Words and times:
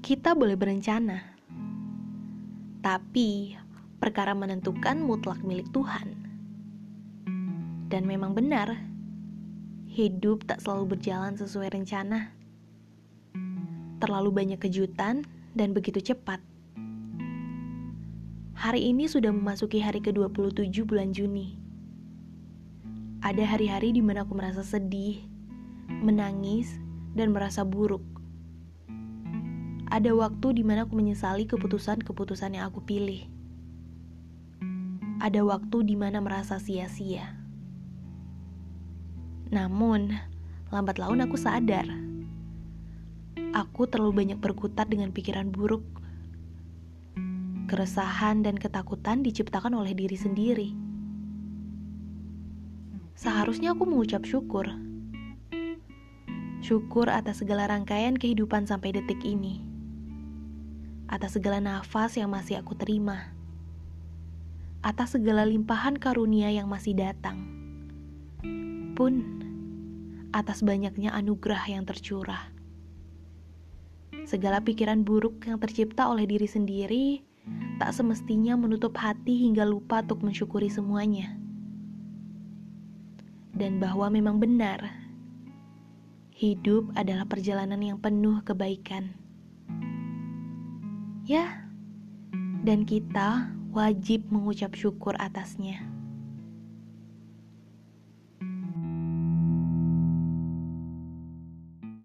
Kita 0.00 0.32
boleh 0.32 0.56
berencana, 0.56 1.20
tapi 2.80 3.52
perkara 4.00 4.32
menentukan 4.32 4.96
mutlak 4.96 5.44
milik 5.44 5.68
Tuhan. 5.76 6.16
Dan 7.92 8.08
memang 8.08 8.32
benar, 8.32 8.80
hidup 9.92 10.48
tak 10.48 10.64
selalu 10.64 10.96
berjalan 10.96 11.36
sesuai 11.36 11.76
rencana. 11.76 12.32
Terlalu 14.00 14.32
banyak 14.32 14.58
kejutan 14.64 15.20
dan 15.52 15.76
begitu 15.76 16.00
cepat. 16.00 16.40
Hari 18.56 18.80
ini 18.80 19.04
sudah 19.04 19.36
memasuki 19.36 19.84
hari 19.84 20.00
ke-27 20.00 20.80
bulan 20.88 21.12
Juni. 21.12 21.60
Ada 23.20 23.44
hari-hari 23.44 23.92
di 23.92 24.00
mana 24.00 24.24
aku 24.24 24.32
merasa 24.32 24.64
sedih, 24.64 25.20
menangis, 25.92 26.80
dan 27.12 27.36
merasa 27.36 27.68
buruk 27.68 28.19
ada 29.90 30.14
waktu 30.14 30.54
di 30.54 30.62
mana 30.62 30.86
aku 30.86 30.94
menyesali 30.94 31.50
keputusan-keputusan 31.50 32.54
yang 32.54 32.70
aku 32.70 32.78
pilih. 32.78 33.26
Ada 35.18 35.42
waktu 35.42 35.82
di 35.82 35.98
mana 35.98 36.22
merasa 36.22 36.62
sia-sia. 36.62 37.34
Namun, 39.50 40.14
lambat 40.70 41.02
laun 41.02 41.26
aku 41.26 41.34
sadar. 41.34 41.90
Aku 43.50 43.90
terlalu 43.90 44.22
banyak 44.22 44.38
berkutat 44.38 44.86
dengan 44.86 45.10
pikiran 45.10 45.50
buruk. 45.50 45.82
Keresahan 47.66 48.46
dan 48.46 48.62
ketakutan 48.62 49.26
diciptakan 49.26 49.74
oleh 49.74 49.90
diri 49.90 50.14
sendiri. 50.14 50.70
Seharusnya 53.18 53.74
aku 53.74 53.90
mengucap 53.90 54.22
syukur. 54.22 54.70
Syukur 56.62 57.10
atas 57.10 57.42
segala 57.42 57.66
rangkaian 57.66 58.14
kehidupan 58.14 58.70
sampai 58.70 58.94
detik 58.94 59.18
ini 59.26 59.70
atas 61.10 61.34
segala 61.34 61.58
nafas 61.58 62.14
yang 62.14 62.30
masih 62.30 62.62
aku 62.62 62.78
terima, 62.78 63.34
atas 64.78 65.18
segala 65.18 65.42
limpahan 65.42 65.98
karunia 65.98 66.54
yang 66.54 66.70
masih 66.70 66.94
datang, 66.94 67.50
pun 68.94 69.42
atas 70.30 70.62
banyaknya 70.62 71.10
anugerah 71.10 71.66
yang 71.66 71.82
tercurah. 71.82 72.54
Segala 74.22 74.62
pikiran 74.62 75.02
buruk 75.02 75.42
yang 75.50 75.58
tercipta 75.58 76.06
oleh 76.06 76.30
diri 76.30 76.46
sendiri 76.46 77.26
tak 77.82 77.90
semestinya 77.90 78.54
menutup 78.54 78.94
hati 78.94 79.42
hingga 79.48 79.66
lupa 79.66 80.06
untuk 80.06 80.22
mensyukuri 80.22 80.70
semuanya. 80.70 81.34
Dan 83.50 83.82
bahwa 83.82 84.06
memang 84.12 84.38
benar, 84.38 84.86
hidup 86.36 86.92
adalah 86.94 87.26
perjalanan 87.26 87.82
yang 87.82 87.98
penuh 87.98 88.44
kebaikan. 88.46 89.16
Ya, 91.30 91.62
dan 92.66 92.82
kita 92.82 93.54
wajib 93.70 94.26
mengucap 94.34 94.74
syukur 94.74 95.14
atasnya. 95.14 95.78